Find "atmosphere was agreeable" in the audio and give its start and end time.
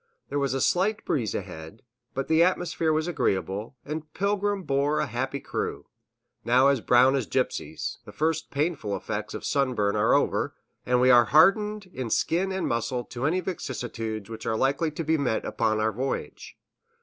2.41-3.75